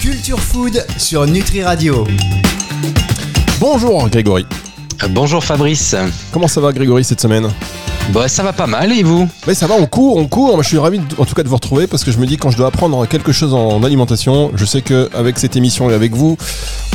Culture 0.00 0.38
Food 0.38 0.84
sur 0.98 1.26
Nutri 1.26 1.62
Radio. 1.62 2.06
Bonjour 3.58 4.08
Grégory. 4.10 4.44
Euh, 5.02 5.08
Bonjour 5.08 5.42
Fabrice. 5.42 5.96
Comment 6.32 6.48
ça 6.48 6.60
va 6.60 6.72
Grégory 6.72 7.04
cette 7.04 7.20
semaine? 7.20 7.48
Bah 8.12 8.26
ça 8.26 8.42
va 8.42 8.54
pas 8.54 8.66
mal 8.66 8.90
et 8.90 9.02
vous? 9.02 9.28
Oui 9.46 9.54
ça 9.54 9.66
va, 9.66 9.74
on 9.74 9.86
court, 9.86 10.16
on 10.16 10.26
court. 10.26 10.54
Moi, 10.54 10.62
je 10.62 10.68
suis 10.68 10.78
ravi 10.78 10.98
de- 10.98 11.04
en 11.18 11.26
tout 11.26 11.34
cas 11.34 11.42
de 11.42 11.48
vous 11.48 11.54
retrouver 11.56 11.86
parce 11.86 12.04
que 12.04 12.10
je 12.10 12.16
me 12.18 12.26
dis 12.26 12.38
quand 12.38 12.50
je 12.50 12.56
dois 12.56 12.68
apprendre 12.68 13.06
quelque 13.06 13.32
chose 13.32 13.52
en 13.52 13.82
alimentation, 13.84 14.50
je 14.54 14.64
sais 14.64 14.80
que 14.80 15.10
avec 15.14 15.38
cette 15.38 15.56
émission 15.56 15.90
et 15.90 15.94
avec 15.94 16.12
vous, 16.14 16.38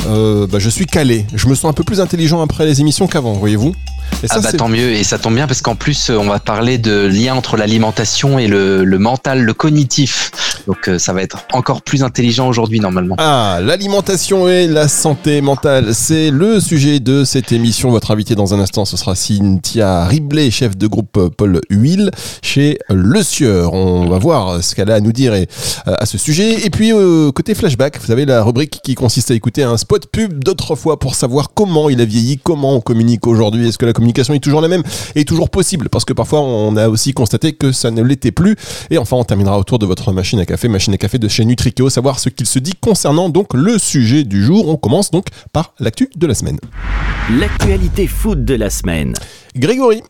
euh, 0.08 0.46
bah, 0.48 0.58
je 0.58 0.68
suis 0.68 0.86
calé. 0.86 1.24
Je 1.34 1.46
me 1.46 1.54
sens 1.54 1.70
un 1.70 1.72
peu 1.72 1.84
plus 1.84 2.00
intelligent 2.00 2.42
après 2.42 2.66
les 2.66 2.80
émissions 2.80 3.06
qu'avant, 3.06 3.32
voyez-vous? 3.34 3.74
Et 4.22 4.26
Ah 4.30 4.40
bah 4.40 4.48
c'est- 4.50 4.56
tant 4.56 4.68
mieux 4.68 4.90
et 4.92 5.04
ça 5.04 5.18
tombe 5.18 5.34
bien 5.34 5.46
parce 5.46 5.62
qu'en 5.62 5.76
plus 5.76 6.10
euh, 6.10 6.18
on 6.18 6.26
va 6.28 6.38
parler 6.40 6.78
de 6.78 7.06
lien 7.06 7.34
entre 7.34 7.56
l'alimentation 7.56 8.38
et 8.38 8.48
le, 8.48 8.84
le 8.84 8.98
mental, 8.98 9.40
le 9.42 9.54
cognitif. 9.54 10.30
Donc 10.66 10.88
euh, 10.88 10.98
ça 10.98 11.12
va 11.12 11.22
être 11.22 11.44
encore 11.52 11.82
plus 11.82 12.02
intelligent 12.02 12.48
aujourd'hui 12.48 12.80
normalement. 12.80 13.16
Ah, 13.18 13.60
l'alimentation 13.62 14.48
et 14.48 14.66
la 14.66 14.88
santé 14.88 15.40
mentale, 15.40 15.94
c'est 15.94 16.30
le 16.30 16.60
sujet 16.60 17.00
de 17.00 17.24
cette 17.24 17.52
émission. 17.52 17.90
Votre 17.90 18.10
invité 18.10 18.34
dans 18.34 18.54
un 18.54 18.60
instant, 18.60 18.84
ce 18.84 18.96
sera 18.96 19.14
Cynthia 19.14 20.04
Riblet, 20.06 20.50
chef 20.50 20.76
de 20.76 20.86
groupe 20.86 21.28
Paul 21.36 21.60
Huile 21.70 22.10
chez 22.42 22.78
Le 22.88 23.22
Sieur. 23.22 23.72
On 23.74 24.08
va 24.08 24.18
voir 24.18 24.62
ce 24.62 24.74
qu'elle 24.74 24.90
a 24.90 24.94
à 24.94 25.00
nous 25.00 25.12
dire 25.12 25.32
euh, 25.34 25.44
à 25.86 26.06
ce 26.06 26.18
sujet. 26.18 26.64
Et 26.64 26.70
puis, 26.70 26.92
euh, 26.92 27.30
côté 27.32 27.54
flashback, 27.54 28.00
vous 28.00 28.06
savez, 28.06 28.24
la 28.24 28.42
rubrique 28.42 28.80
qui 28.82 28.94
consiste 28.94 29.30
à 29.30 29.34
écouter 29.34 29.62
un 29.62 29.76
spot 29.76 30.06
pub 30.10 30.42
d'autrefois 30.42 30.98
pour 30.98 31.14
savoir 31.14 31.50
comment 31.54 31.88
il 31.90 32.00
a 32.00 32.04
vieilli, 32.04 32.38
comment 32.38 32.74
on 32.74 32.80
communique 32.80 33.26
aujourd'hui. 33.26 33.68
Est-ce 33.68 33.78
que 33.78 33.86
la 33.86 33.92
communication 33.92 34.34
est 34.34 34.40
toujours 34.40 34.60
la 34.60 34.68
même 34.68 34.82
et 35.14 35.24
toujours 35.24 35.50
possible? 35.50 35.88
Parce 35.88 36.04
que 36.04 36.12
parfois, 36.12 36.40
on 36.40 36.76
a 36.76 36.88
aussi 36.88 37.12
constaté 37.12 37.52
que 37.52 37.72
ça 37.72 37.90
ne 37.90 38.02
l'était 38.02 38.32
plus. 38.32 38.56
Et 38.90 38.98
enfin, 38.98 39.16
on 39.16 39.24
terminera 39.24 39.58
autour 39.58 39.78
de 39.78 39.86
votre 39.86 40.12
machine 40.12 40.38
à 40.40 40.46
café, 40.46 40.53
machine 40.68 40.94
à 40.94 40.96
café 40.96 41.18
de 41.18 41.28
chez 41.28 41.44
Nutrikeo, 41.44 41.90
savoir 41.90 42.18
ce 42.18 42.28
qu'il 42.28 42.46
se 42.46 42.58
dit 42.58 42.74
concernant 42.80 43.28
donc 43.28 43.54
le 43.54 43.78
sujet 43.78 44.24
du 44.24 44.44
jour. 44.44 44.68
On 44.68 44.76
commence 44.76 45.10
donc 45.10 45.26
par 45.52 45.74
l'actu 45.78 46.08
de 46.16 46.26
la 46.26 46.34
semaine. 46.34 46.58
L'actualité 47.38 48.06
food 48.06 48.44
de 48.44 48.54
la 48.54 48.70
semaine. 48.70 49.14
Grégory, 49.56 50.02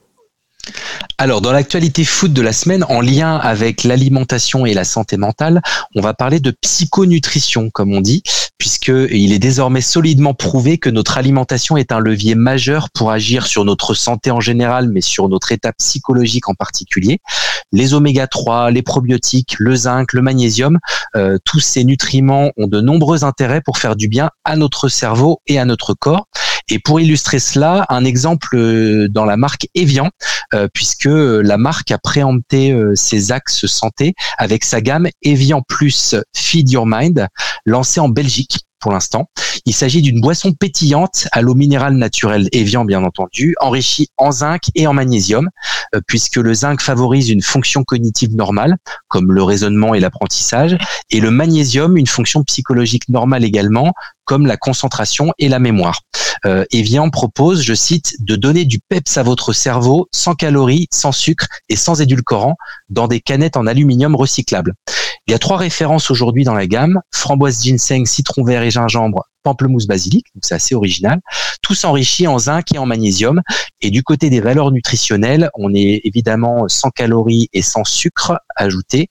Alors 1.19 1.41
dans 1.41 1.53
l'actualité 1.53 2.05
food 2.05 2.33
de 2.33 2.43
la 2.43 2.53
semaine, 2.53 2.85
en 2.89 3.01
lien 3.01 3.37
avec 3.37 3.85
l'alimentation 3.85 4.67
et 4.67 4.75
la 4.75 4.85
santé 4.85 5.17
mentale, 5.17 5.63
on 5.95 6.01
va 6.01 6.15
parler 6.15 6.41
de 6.41 6.51
psychonutrition 6.51 7.71
comme 7.71 7.95
on 7.95 8.01
dit, 8.01 8.23
puisque 8.59 8.93
il 9.11 9.33
est 9.33 9.39
désormais 9.39 9.81
solidement 9.81 10.35
prouvé 10.35 10.79
que 10.79 10.91
notre 10.91 11.19
alimentation 11.19 11.77
est 11.77 11.93
un 11.93 12.01
levier 12.01 12.35
majeur 12.35 12.89
pour 12.91 13.11
agir 13.11 13.47
sur 13.47 13.65
notre 13.65 13.95
santé 13.95 14.31
en 14.31 14.41
général, 14.41 14.89
mais 14.89 15.01
sur 15.01 15.29
notre 15.29 15.53
état 15.53 15.73
psychologique 15.73 16.49
en 16.49 16.55
particulier. 16.55 17.21
Les 17.73 17.95
oméga 17.95 18.27
3, 18.27 18.71
les 18.71 18.83
probiotiques, 18.83 19.57
le 19.59 19.75
zinc, 19.77 20.13
le 20.13 20.23
magnésium, 20.23 20.79
euh, 21.17 21.39
tous 21.45 21.61
ces 21.61 21.85
nutriments 21.85 22.51
ont 22.57 22.67
de 22.67 22.81
nombreux 22.81 23.25
intérêts 23.25 23.61
pour 23.61 23.79
faire 23.79 23.97
du 23.97 24.09
bien 24.09 24.31
à 24.45 24.57
notre 24.57 24.89
cerveau 24.89 25.41
et 25.47 25.59
à 25.59 25.65
notre 25.65 25.95
corps. 25.95 26.27
Et 26.69 26.79
pour 26.79 27.01
illustrer 27.01 27.39
cela, 27.39 27.85
un 27.89 28.05
exemple 28.05 28.57
euh, 28.57 29.09
dans 29.09 29.25
la 29.25 29.37
marque 29.37 29.69
Evian, 29.75 30.11
euh, 30.55 30.69
puisque 30.73 31.07
euh, 31.07 31.43
la 31.43 31.59
marque 31.59 31.91
a 31.91 31.99
préempté 31.99 32.75
ses 32.95 33.33
axes 33.33 33.67
santé 33.67 34.15
avec 34.39 34.65
sa 34.65 34.81
gamme 34.81 35.09
Evian 35.23 35.63
Plus 35.63 36.15
Feed 36.35 36.71
Your 36.71 36.87
Mind, 36.87 37.29
lancée 37.67 38.01
en 38.01 38.09
Belgique 38.09 38.61
pour 38.85 38.93
l'instant. 38.93 39.31
Il 39.65 39.73
s'agit 39.73 40.03
d'une 40.03 40.21
boisson 40.21 40.53
pétillante 40.53 41.27
à 41.33 41.41
l'eau 41.41 41.55
minérale 41.55 41.95
naturelle 41.95 42.51
Evian 42.53 42.85
bien 42.85 43.03
entendu, 43.03 43.57
enrichie 43.59 44.09
en 44.19 44.31
zinc 44.31 44.65
et 44.75 44.87
en 44.87 44.93
magnésium, 44.93 45.49
euh, 45.95 46.03
puisque 46.07 46.37
le 46.37 46.53
zinc 46.53 46.83
favorise 46.83 47.31
une 47.31 47.41
fonction 47.41 47.83
cognitive 47.83 48.37
normale, 48.37 48.77
comme 49.09 49.33
le 49.33 49.43
raisonnement 49.43 49.95
et 49.95 50.01
l'apprentissage, 50.01 50.77
et 51.11 51.21
le 51.21 51.31
magnésium 51.31 51.97
une 51.97 52.07
fonction 52.07 52.45
psychologique 52.45 53.09
normale 53.09 53.43
également, 53.43 53.95
comme 54.27 54.47
la 54.47 54.59
concentration 54.59 55.33
et 55.39 55.49
la 55.49 55.61
mémoire. 55.61 56.01
Euh, 56.45 56.67
Evian 56.71 57.09
propose, 57.09 57.63
je 57.63 57.73
cite, 57.73 58.17
de 58.21 58.37
donner 58.37 58.67
du 58.67 58.81
peps 58.81 59.17
à 59.17 59.23
votre 59.23 59.55
cerveau 59.55 60.09
sans 60.13 60.35
calories, 60.35 60.89
sans 60.93 61.13
sucre 61.13 61.47
et 61.71 61.77
sans 61.77 62.03
édulcorant 62.03 62.57
dans 62.91 63.09
des 63.09 63.21
canettes 63.21 63.57
en 63.57 63.67
aluminium 63.67 64.15
recyclables. 64.15 64.75
Il 65.27 65.33
y 65.33 65.35
a 65.35 65.39
trois 65.39 65.57
références 65.57 66.11
aujourd'hui 66.11 66.45
dans 66.45 66.55
la 66.55 66.67
gamme 66.67 67.01
framboise 67.11 67.63
ginseng, 67.63 68.05
citron 68.05 68.45
vert 68.45 68.63
et 68.63 68.71
gingembre, 68.71 69.25
pamplemousse 69.43 69.87
basilic, 69.87 70.27
donc 70.35 70.43
c'est 70.43 70.55
assez 70.55 70.75
original. 70.75 71.21
Tous 71.63 71.85
enrichis 71.85 72.27
en 72.27 72.39
zinc 72.39 72.75
et 72.75 72.79
en 72.79 72.85
magnésium. 72.85 73.41
Et 73.81 73.91
du 73.91 74.03
côté 74.03 74.29
des 74.29 74.41
valeurs 74.41 74.71
nutritionnelles, 74.71 75.51
on 75.55 75.73
est 75.75 76.03
évidemment 76.05 76.69
sans 76.69 76.91
calories 76.91 77.49
et 77.55 77.63
sans 77.63 77.85
sucre 77.85 78.39
ajouté. 78.57 79.09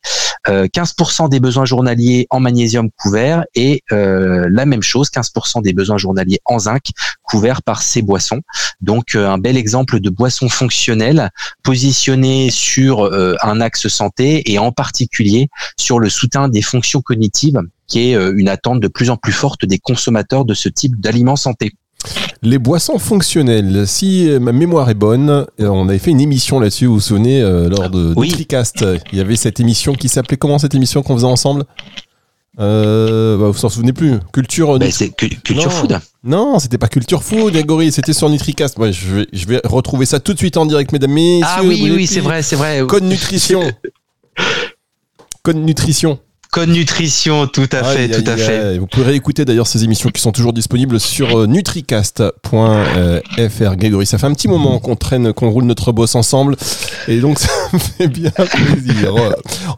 Euh, 0.49 0.67
15% 0.67 1.29
des 1.29 1.39
besoins 1.39 1.65
journaliers 1.65 2.27
en 2.29 2.39
magnésium 2.39 2.89
couverts 2.97 3.45
et 3.55 3.81
euh, 3.91 4.47
la 4.51 4.65
même 4.65 4.83
chose, 4.83 5.09
15% 5.09 5.63
des 5.63 5.73
besoins 5.73 5.97
journaliers 5.97 6.41
en 6.45 6.59
zinc 6.59 6.91
couverts 7.23 7.63
par 7.63 7.81
ces 7.81 8.01
boissons. 8.01 8.41
Donc 8.81 9.15
euh, 9.15 9.27
un 9.29 9.37
bel 9.37 9.57
exemple 9.57 9.99
de 9.99 10.09
boisson 10.09 10.49
fonctionnelle 10.49 11.29
positionnée 11.63 12.49
sur 12.51 13.05
euh, 13.05 13.35
un 13.41 13.61
axe 13.61 13.87
santé 13.87 14.51
et 14.51 14.59
en 14.59 14.71
particulier 14.71 15.49
sur 15.77 15.99
le 15.99 16.09
soutien 16.09 16.49
des 16.49 16.61
fonctions 16.61 17.01
cognitives 17.01 17.59
qui 17.87 18.11
est 18.11 18.15
euh, 18.15 18.33
une 18.35 18.49
attente 18.49 18.79
de 18.79 18.87
plus 18.87 19.09
en 19.09 19.17
plus 19.17 19.31
forte 19.31 19.65
des 19.65 19.79
consommateurs 19.79 20.45
de 20.45 20.53
ce 20.53 20.69
type 20.69 20.99
d'aliments 20.99 21.35
santé. 21.35 21.71
les 22.41 22.59
boissons 22.59 22.99
fonctionnelles, 22.99 23.87
si 23.87 24.29
ma 24.41 24.51
mémoire 24.51 24.89
est 24.89 24.93
bonne, 24.95 25.45
on 25.59 25.87
avait 25.87 25.99
fait 25.99 26.11
une 26.11 26.21
émission 26.21 26.59
là-dessus, 26.59 26.85
vous 26.85 26.95
vous 26.95 26.99
souvenez, 26.99 27.41
lors 27.41 27.89
de 27.89 28.13
Oui. 28.17 28.27
Nutricast, 28.27 28.85
il 29.11 29.17
y 29.17 29.21
avait 29.21 29.37
cette 29.37 29.61
émission 29.61 29.93
qui 29.93 30.09
s'appelait 30.09 30.35
comment 30.35 30.59
cette 30.59 30.75
émission 30.75 31.01
qu'on 31.01 31.15
faisait 31.15 31.27
ensemble? 31.27 31.63
Euh, 32.59 33.37
bah, 33.37 33.45
Vous 33.47 33.53
vous 33.53 33.65
en 33.65 33.69
souvenez 33.69 33.93
plus 33.93 34.19
Culture... 34.31 34.77
Ben, 34.79 34.87
Nutri- 34.87 34.91
c'est 34.91 35.09
cu- 35.09 35.29
culture 35.29 35.65
Non. 35.65 35.69
food. 35.71 35.99
Non, 36.23 36.59
c'était 36.59 36.77
pas 36.77 36.87
Culture 36.87 37.21
Food, 37.23 37.51
Grégory, 37.53 37.91
c'était 37.91 38.13
sur 38.13 38.29
Nutricast. 38.29 38.77
Ouais, 38.77 38.93
je, 38.93 39.07
vais, 39.15 39.27
je 39.33 39.45
vais 39.45 39.59
retrouver 39.63 40.05
ça 40.05 40.19
tout 40.19 40.33
de 40.33 40.37
suite 40.37 40.55
en 40.57 40.65
direct, 40.65 40.91
mesdames, 40.91 41.11
messieurs. 41.11 41.45
Ah 41.45 41.61
oui, 41.63 41.91
oui, 41.93 42.07
c'est 42.07 42.19
vrai, 42.21 42.41
c'est 42.43 42.55
vrai. 42.55 42.81
Code 42.87 43.03
Nutrition. 43.03 43.69
Code 45.43 45.57
Nutrition. 45.57 46.19
Code 46.53 46.69
nutrition, 46.69 47.47
tout 47.47 47.67
à 47.71 47.83
fait, 47.83 48.09
tout 48.09 48.29
à 48.29 48.37
fait. 48.37 48.77
Vous 48.77 48.85
pouvez 48.85 49.05
réécouter 49.05 49.43
d'ailleurs 49.43 49.65
ces 49.65 49.83
émissions 49.83 50.11
qui 50.11 50.21
sont 50.21 50.31
toujours 50.31 50.53
disponibles 50.53 50.99
sur 50.99 51.39
euh, 51.39 51.47
nutricast.fr. 51.47 53.75
Grégory, 53.75 54.05
ça 54.05 54.19
fait 54.19 54.27
un 54.27 54.33
petit 54.33 54.47
moment 54.47 54.77
qu'on 54.77 54.95
traîne, 54.95 55.33
qu'on 55.33 55.49
roule 55.49 55.63
notre 55.63 55.91
boss 55.91 56.13
ensemble. 56.13 56.55
Et 57.07 57.21
donc, 57.21 57.39
ça 57.39 57.49
me 57.73 57.79
fait 57.79 58.07
bien 58.07 58.29
plaisir. 58.29 59.15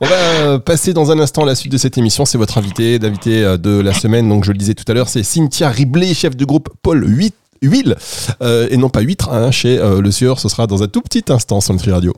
On 0.02 0.06
va 0.06 0.16
euh, 0.16 0.60
passer 0.60 0.92
dans 0.92 1.12
un 1.12 1.20
instant 1.20 1.44
à 1.44 1.46
la 1.46 1.56
suite 1.56 1.72
de 1.72 1.78
cette 1.78 1.98
émission. 1.98 2.26
C'est 2.26 2.38
votre 2.38 2.58
invité, 2.58 3.00
l'invité 3.00 3.46
euh, 3.46 3.56
de 3.56 3.80
la 3.80 3.94
semaine. 3.94 4.28
Donc, 4.28 4.44
je 4.44 4.52
le 4.52 4.58
disais 4.58 4.74
tout 4.74 4.84
à 4.90 4.94
l'heure, 4.94 5.08
c'est 5.08 5.24
Cynthia 5.24 5.70
Riblet, 5.70 6.14
chef 6.14 6.36
du 6.36 6.46
groupe 6.46 6.68
Paul 6.82 7.06
8. 7.08 7.34
Huile, 7.62 7.96
euh, 8.42 8.68
et 8.70 8.78
non 8.78 8.90
pas 8.90 9.02
huître, 9.02 9.30
hein, 9.32 9.50
chez 9.50 9.80
euh, 9.80 10.02
Le 10.02 10.12
Sieur, 10.12 10.40
ce 10.40 10.50
sera 10.50 10.68
dans 10.68 10.84
un 10.84 10.88
tout 10.88 11.02
petit 11.02 11.24
instant 11.30 11.62
sur 11.62 11.74
Nutri 11.74 11.92
Radio. 11.92 12.14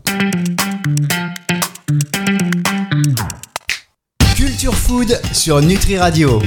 Culture 4.67 4.83
Food 4.83 5.22
sur 5.31 5.61
Nutri 5.61 5.97
Radio. 5.97 6.41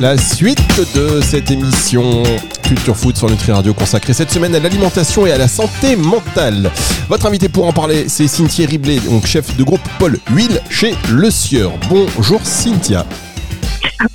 La 0.00 0.18
suite 0.18 0.58
de 0.96 1.20
cette 1.20 1.52
émission 1.52 2.24
Culture 2.64 2.96
Food 2.96 3.16
sur 3.16 3.30
Nutri 3.30 3.52
Radio 3.52 3.72
consacrée 3.72 4.12
cette 4.12 4.32
semaine 4.32 4.56
à 4.56 4.58
l'alimentation 4.58 5.24
et 5.24 5.30
à 5.30 5.38
la 5.38 5.46
santé 5.46 5.94
mentale. 5.94 6.68
Votre 7.08 7.26
invité 7.26 7.48
pour 7.48 7.68
en 7.68 7.72
parler, 7.72 8.08
c'est 8.08 8.26
Cynthia 8.26 8.66
Riblet, 8.66 8.98
donc 9.08 9.26
chef 9.26 9.56
de 9.56 9.62
groupe 9.62 9.80
Paul 10.00 10.18
Huile 10.32 10.60
chez 10.68 10.96
Le 11.12 11.30
Sieur. 11.30 11.70
Bonjour 11.88 12.44
Cynthia. 12.44 13.06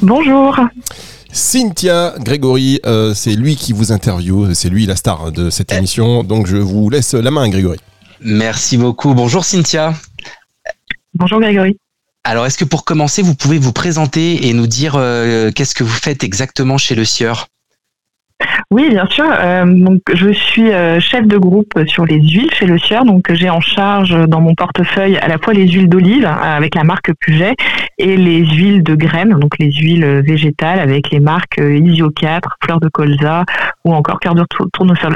Bonjour. 0.02 0.60
Cynthia 1.32 2.16
Grégory, 2.20 2.82
euh, 2.86 3.14
c'est 3.14 3.36
lui 3.36 3.56
qui 3.56 3.72
vous 3.72 3.94
interviewe, 3.94 4.54
c'est 4.54 4.70
lui 4.70 4.86
la 4.86 4.98
star 4.98 5.32
de 5.32 5.50
cette 5.50 5.72
émission, 5.72 6.26
donc 6.26 6.46
je 6.46 6.58
vous 6.58 6.90
laisse 6.90 7.14
la 7.14 7.32
main 7.32 7.48
Grégory. 7.48 7.80
Merci 8.20 8.76
beaucoup. 8.76 9.14
Bonjour 9.14 9.46
Cynthia. 9.46 9.94
Bonjour 11.14 11.40
Grégory. 11.40 11.78
Alors, 12.30 12.46
est-ce 12.46 12.60
que 12.60 12.64
pour 12.66 12.86
commencer, 12.86 13.24
vous 13.24 13.34
pouvez 13.34 13.58
vous 13.58 13.74
présenter 13.74 14.48
et 14.48 14.54
nous 14.54 14.68
dire 14.68 14.94
euh, 14.98 15.50
qu'est-ce 15.52 15.74
que 15.74 15.84
vous 15.84 15.90
faites 15.90 16.24
exactement 16.24 16.78
chez 16.78 16.94
Le 16.94 17.04
Sieur? 17.04 17.48
Oui, 18.70 18.88
bien 18.92 19.08
sûr. 19.08 19.26
Euh, 19.28 19.66
donc, 19.66 20.02
je 20.14 20.30
suis 20.32 20.72
euh, 20.72 21.00
chef 21.00 21.26
de 21.26 21.40
groupe 21.40 21.74
sur 21.88 22.06
les 22.06 22.22
huiles 22.22 22.52
chez 22.54 22.68
Le 22.68 22.78
Sieur. 22.78 23.04
Donc, 23.04 23.34
j'ai 23.34 23.50
en 23.50 23.62
charge 23.62 24.16
dans 24.28 24.42
mon 24.42 24.54
portefeuille 24.54 25.18
à 25.18 25.28
la 25.28 25.40
fois 25.40 25.54
les 25.54 25.68
huiles 25.68 25.90
d'olive 25.90 26.26
avec 26.26 26.76
la 26.76 26.84
marque 26.84 27.12
Puget 27.20 27.56
et 27.98 28.16
les 28.16 28.46
huiles 28.46 28.84
de 28.84 28.94
graines, 28.94 29.32
donc 29.40 29.58
les 29.58 29.72
huiles 29.72 30.22
végétales 30.24 30.80
avec 30.80 31.10
les 31.10 31.20
marques 31.20 31.60
Isio 31.60 32.12
4, 32.12 32.58
Fleur 32.64 32.80
de 32.80 32.90
colza 32.90 33.44
ou 33.86 33.94
encore 33.96 34.20
Cœur 34.20 34.36
de 34.36 34.46
tour- 34.48 34.68
tournesol. 34.72 35.16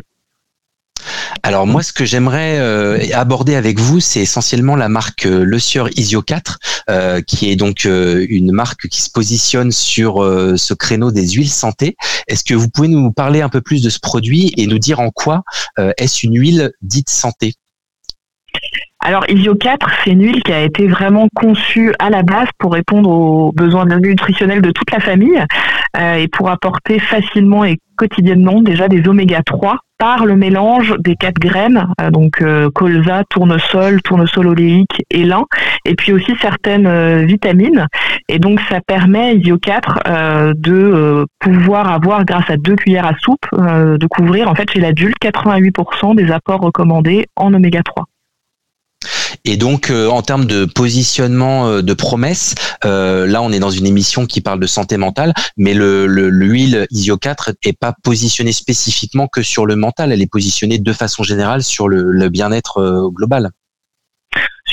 Alors 1.41 1.67
moi, 1.67 1.83
ce 1.83 1.91
que 1.91 2.05
j'aimerais 2.05 2.57
euh, 2.59 2.99
aborder 3.13 3.55
avec 3.55 3.79
vous, 3.79 3.99
c'est 3.99 4.21
essentiellement 4.21 4.75
la 4.75 4.89
marque 4.89 5.25
euh, 5.25 5.43
Le 5.43 5.59
Sieur 5.59 5.89
Isio 5.97 6.21
4, 6.21 6.59
euh, 6.89 7.21
qui 7.21 7.49
est 7.49 7.55
donc 7.55 7.85
une 7.85 8.51
marque 8.51 8.87
qui 8.87 9.01
se 9.01 9.09
positionne 9.09 9.71
sur 9.71 10.15
ce 10.55 10.73
créneau 10.73 11.11
des 11.11 11.27
huiles 11.29 11.49
santé. 11.49 11.95
Est-ce 12.27 12.43
que 12.43 12.53
vous 12.53 12.69
pouvez 12.69 12.87
nous 12.87 13.11
parler 13.11 13.41
un 13.41 13.49
peu 13.49 13.61
plus 13.61 13.81
de 13.81 13.89
ce 13.89 13.99
produit 13.99 14.53
et 14.57 14.67
nous 14.67 14.79
dire 14.79 14.99
en 14.99 15.09
quoi 15.09 15.43
est-ce 15.97 16.25
une 16.25 16.37
huile 16.39 16.71
dite 16.81 17.09
santé? 17.09 17.55
Alors 19.05 19.25
Isio 19.29 19.53
4, 19.55 19.89
c'est 20.03 20.11
une 20.11 20.23
huile 20.23 20.41
qui 20.43 20.53
a 20.53 20.63
été 20.63 20.87
vraiment 20.87 21.27
conçue 21.35 21.93
à 21.99 22.09
la 22.09 22.23
base 22.23 22.47
pour 22.57 22.71
répondre 22.71 23.09
aux 23.09 23.51
besoins 23.51 23.85
nutritionnels 23.85 24.61
de 24.61 24.71
toute 24.71 24.91
la 24.91 25.01
famille 25.01 25.43
euh, 25.97 26.15
et 26.15 26.29
pour 26.29 26.49
apporter 26.49 26.99
facilement 26.99 27.65
et 27.65 27.79
quotidiennement 27.97 28.61
déjà 28.61 28.87
des 28.87 29.05
oméga 29.05 29.41
3 29.45 29.77
par 29.97 30.25
le 30.25 30.35
mélange 30.35 30.95
des 30.99 31.15
quatre 31.15 31.39
graines, 31.39 31.87
euh, 32.01 32.11
donc 32.11 32.41
euh, 32.41 32.69
colza, 32.71 33.23
tournesol, 33.29 34.01
tournesol 34.01 34.47
oléique 34.47 35.01
et 35.09 35.23
lin, 35.23 35.45
et 35.85 35.95
puis 35.95 36.11
aussi 36.11 36.33
certaines 36.41 36.87
euh, 36.87 37.25
vitamines. 37.25 37.87
Et 38.29 38.39
donc 38.39 38.59
ça 38.69 38.79
permet 38.81 39.35
Isio 39.35 39.57
4 39.57 40.53
de 40.55 41.25
pouvoir 41.39 41.91
avoir, 41.91 42.23
grâce 42.23 42.49
à 42.49 42.55
deux 42.55 42.75
cuillères 42.75 43.05
à 43.05 43.15
soupe, 43.19 43.45
de 43.51 44.07
couvrir 44.07 44.49
en 44.49 44.55
fait 44.55 44.69
chez 44.71 44.79
l'adulte 44.79 45.17
88% 45.21 46.15
des 46.15 46.31
apports 46.31 46.61
recommandés 46.61 47.25
en 47.35 47.53
oméga 47.53 47.81
3. 47.83 48.05
Et 49.45 49.57
donc, 49.57 49.89
euh, 49.89 50.07
en 50.07 50.21
termes 50.21 50.45
de 50.45 50.63
positionnement 50.63 51.67
euh, 51.67 51.81
de 51.81 51.93
promesses, 51.93 52.55
euh, 52.85 53.27
là, 53.27 53.41
on 53.41 53.51
est 53.51 53.59
dans 53.59 53.71
une 53.71 53.85
émission 53.85 54.25
qui 54.25 54.39
parle 54.39 54.59
de 54.59 54.67
santé 54.67 54.95
mentale, 54.95 55.33
mais 55.57 55.73
le, 55.73 56.05
l'huile 56.05 56.87
Isio 56.91 57.17
4 57.17 57.51
est 57.63 57.77
pas 57.77 57.93
positionnée 58.03 58.53
spécifiquement 58.53 59.27
que 59.27 59.41
sur 59.41 59.65
le 59.65 59.75
mental, 59.75 60.13
elle 60.13 60.21
est 60.21 60.31
positionnée 60.31 60.79
de 60.79 60.93
façon 60.93 61.23
générale 61.23 61.61
sur 61.61 61.89
le 61.89 62.29
bien-être 62.29 63.09
global 63.13 63.51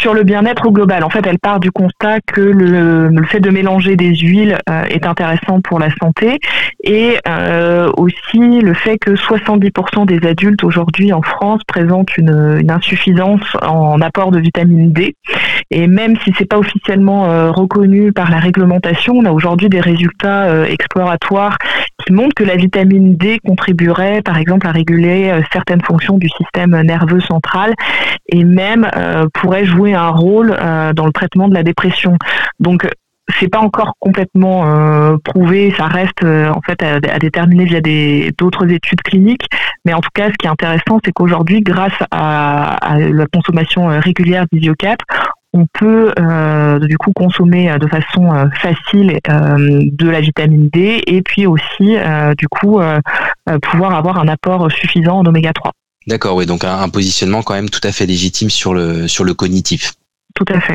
sur 0.00 0.14
le 0.14 0.24
bien-être 0.24 0.66
au 0.66 0.72
global. 0.72 1.04
En 1.04 1.10
fait, 1.10 1.26
elle 1.26 1.38
part 1.38 1.60
du 1.60 1.70
constat 1.70 2.20
que 2.20 2.40
le, 2.40 3.22
fait 3.24 3.40
de 3.40 3.50
mélanger 3.50 3.96
des 3.96 4.16
huiles 4.16 4.58
euh, 4.68 4.84
est 4.84 5.06
intéressant 5.06 5.60
pour 5.60 5.78
la 5.78 5.88
santé 6.00 6.38
et 6.82 7.18
euh, 7.28 7.90
aussi 7.98 8.60
le 8.60 8.72
fait 8.72 8.96
que 8.96 9.10
70% 9.10 10.06
des 10.06 10.26
adultes 10.26 10.64
aujourd'hui 10.64 11.12
en 11.12 11.20
France 11.20 11.60
présentent 11.66 12.16
une, 12.16 12.64
insuffisance 12.70 13.42
en 13.62 14.00
apport 14.00 14.30
de 14.30 14.38
vitamine 14.38 14.92
D. 14.92 15.14
Et 15.70 15.86
même 15.86 16.16
si 16.24 16.32
c'est 16.38 16.46
pas 16.46 16.58
officiellement 16.58 17.26
euh, 17.26 17.50
reconnu 17.50 18.12
par 18.12 18.30
la 18.30 18.38
réglementation, 18.38 19.14
on 19.14 19.24
a 19.26 19.32
aujourd'hui 19.32 19.68
des 19.68 19.80
résultats 19.80 20.66
exploratoires 20.66 21.58
qui 22.06 22.12
montrent 22.12 22.34
que 22.34 22.44
la 22.44 22.56
vitamine 22.56 23.16
D 23.16 23.38
contribuerait, 23.44 24.22
par 24.22 24.38
exemple, 24.38 24.66
à 24.66 24.72
réguler 24.72 25.32
certaines 25.52 25.82
fonctions 25.82 26.18
du 26.18 26.28
système 26.28 26.80
nerveux 26.82 27.20
central 27.20 27.74
et 28.28 28.44
même 28.44 28.88
pourrait 29.34 29.64
jouer 29.64 29.94
un 29.94 30.08
rôle 30.08 30.54
euh, 30.60 30.92
dans 30.92 31.06
le 31.06 31.12
traitement 31.12 31.48
de 31.48 31.54
la 31.54 31.62
dépression. 31.62 32.16
Donc 32.58 32.86
c'est 33.38 33.48
pas 33.48 33.60
encore 33.60 33.94
complètement 34.00 34.66
euh, 34.66 35.16
prouvé, 35.24 35.72
ça 35.76 35.86
reste 35.86 36.24
euh, 36.24 36.50
en 36.50 36.60
fait 36.62 36.82
à, 36.82 36.98
déterminer 37.18 37.64
via 37.64 37.80
des 37.80 38.32
d'autres 38.36 38.70
études 38.70 39.00
cliniques. 39.02 39.46
Mais 39.84 39.94
en 39.94 40.00
tout 40.00 40.10
cas, 40.12 40.28
ce 40.28 40.34
qui 40.34 40.46
est 40.46 40.50
intéressant, 40.50 40.98
c'est 41.04 41.12
qu'aujourd'hui, 41.12 41.60
grâce 41.60 41.94
à, 42.10 42.78
la 42.98 43.26
consommation 43.32 43.86
régulière 44.00 44.44
d'Isio4, 44.52 44.96
on 45.52 45.66
peut 45.72 46.12
du 46.80 46.96
coup 46.96 47.12
consommer 47.12 47.76
de 47.78 47.86
façon 47.88 48.48
facile 48.60 49.18
de 49.28 50.08
la 50.08 50.20
vitamine 50.20 50.68
D 50.72 51.02
et 51.06 51.22
puis 51.22 51.46
aussi 51.46 51.96
du 52.38 52.48
coup 52.48 52.80
pouvoir 53.62 53.94
avoir 53.94 54.18
un 54.18 54.28
apport 54.28 54.70
suffisant 54.70 55.18
en 55.18 55.26
oméga 55.26 55.52
3. 55.52 55.72
D'accord, 56.06 56.36
oui, 56.36 56.46
donc 56.46 56.64
un, 56.64 56.88
positionnement 56.88 57.42
quand 57.42 57.54
même 57.54 57.68
tout 57.68 57.80
à 57.84 57.92
fait 57.92 58.06
légitime 58.06 58.50
sur 58.50 58.74
le, 58.74 59.06
sur 59.06 59.24
le 59.24 59.34
cognitif. 59.34 59.92
Tout 60.34 60.44
à 60.52 60.60
fait. 60.60 60.74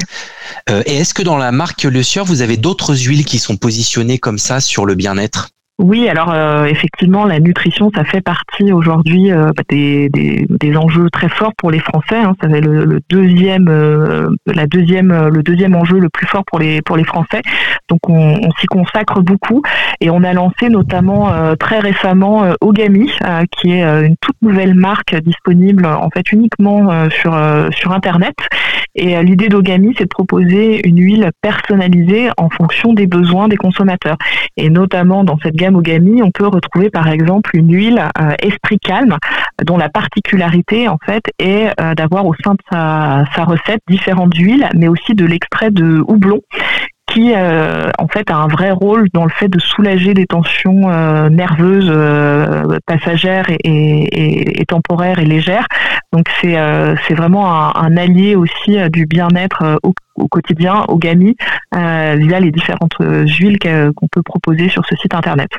Euh, 0.70 0.84
et 0.86 0.98
est-ce 0.98 1.14
que 1.14 1.24
dans 1.24 1.38
la 1.38 1.52
marque 1.52 1.84
Le 1.84 2.04
Sieur, 2.04 2.26
vous 2.26 2.42
avez 2.42 2.58
d'autres 2.58 2.96
huiles 2.96 3.26
qui 3.26 3.40
sont 3.40 3.58
positionnées 3.58 4.20
comme 4.20 4.38
ça 4.38 4.60
sur 4.60 4.86
le 4.86 4.96
bien-être? 4.96 5.50
Oui, 5.78 6.08
alors 6.08 6.32
euh, 6.32 6.66
effectivement, 6.66 7.26
la 7.26 7.42
nutrition, 7.42 7.92
ça 7.94 8.06
fait 8.06 8.22
partie 8.22 8.72
aujourd'hui 8.72 9.34
euh, 9.34 9.48
bah, 9.48 9.64
des, 9.68 10.08
des, 10.08 10.46
des, 10.50 10.78
enjeux 10.78 11.10
très 11.10 11.28
forts 11.28 11.52
pour 11.58 11.70
les 11.70 11.80
Français. 11.80 12.16
Hein. 12.16 12.34
Ça 12.42 12.48
fait 12.48 12.62
le, 12.62 12.86
le 12.86 13.02
deuxième, 13.10 13.68
euh, 13.68 14.30
la 14.46 14.68
deuxième, 14.68 15.28
le 15.28 15.44
deuxième 15.44 15.76
enjeu 15.76 16.00
le 16.00 16.08
plus 16.08 16.28
fort 16.28 16.44
pour 16.46 16.60
les 16.60 16.82
pour 16.82 16.96
les 16.96 17.04
Français. 17.04 17.42
Donc 17.90 18.08
on, 18.08 18.40
on 18.42 18.52
s'y 18.58 18.68
consacre 18.68 19.20
beaucoup 19.20 19.64
et 20.00 20.10
on 20.10 20.24
a 20.24 20.32
lancé 20.32 20.70
notamment 20.70 21.30
très 21.58 21.80
récemment 21.80 22.46
Ogami, 22.62 23.12
qui 23.52 23.74
est 23.74 23.84
une 23.84 24.16
toute 24.22 24.38
nouvelle 24.42 24.76
marque 24.76 25.16
disponible 25.24 25.86
en 25.86 26.10
fait 26.10 26.32
uniquement 26.32 27.10
sur 27.10 27.38
sur 27.72 27.92
internet. 27.92 28.36
Et 28.96 29.22
l'idée 29.24 29.50
d'Ogami, 29.50 29.94
c'est 29.98 30.06
de 30.06 30.10
proposer 30.10 30.88
une 30.88 31.00
huile 31.02 31.32
personnalisée 31.42 32.30
en 32.38 32.50
fonction 32.50 32.94
des 32.94 33.08
besoins 33.08 33.50
des 33.50 33.58
consommateurs. 33.58 34.18
Et 34.56 34.70
notamment 34.70 35.26
dans 35.26 35.38
cette 35.44 35.56
On 35.70 36.32
peut 36.32 36.48
retrouver 36.48 36.90
par 36.90 37.08
exemple 37.08 37.52
une 37.54 37.74
huile 37.74 38.10
euh, 38.20 38.34
esprit 38.40 38.78
calme 38.80 39.18
dont 39.64 39.78
la 39.78 39.90
particularité 39.90 40.88
en 40.88 40.98
fait 41.04 41.24
est 41.40 41.70
euh, 41.80 41.96
d'avoir 41.96 42.26
au 42.26 42.36
sein 42.44 42.54
de 42.54 42.60
sa, 42.72 43.44
recette 43.44 43.82
différentes 43.88 44.36
huiles, 44.36 44.68
mais 44.76 44.88
aussi 44.88 45.14
de 45.14 45.26
l'extrait 45.26 45.72
de 45.72 46.04
houblon 46.08 46.42
qui 47.08 47.34
euh, 47.34 47.90
en 48.00 48.08
fait 48.08 48.30
a 48.30 48.36
un 48.36 48.48
vrai 48.48 48.72
rôle 48.72 49.10
dans 49.14 49.24
le 49.24 49.30
fait 49.30 49.48
de 49.48 49.60
soulager 49.60 50.14
des 50.14 50.26
tensions 50.26 50.90
nerveuses 51.30 51.92
passagères 52.86 53.46
et, 53.50 54.66
temporaires 54.68 55.20
et 55.20 55.26
légères. 55.26 55.68
Donc 56.12 56.26
c'est 56.42 56.58
c'est 57.08 57.14
vraiment 57.14 57.76
un, 57.76 57.98
allié 57.98 58.36
aussi 58.36 58.78
du 58.90 59.06
bien-être 59.06 59.80
au, 59.84 60.28
quotidien, 60.28 60.84
au 60.88 60.98
GAMI, 60.98 61.36
via 61.74 62.40
les 62.40 62.52
différentes 62.52 62.96
huiles 63.00 63.60
qu'on 63.60 64.08
peut 64.12 64.24
proposer 64.24 64.70
sur 64.70 64.86
ce 64.86 64.96
site 64.96 65.14
internet. 65.14 65.50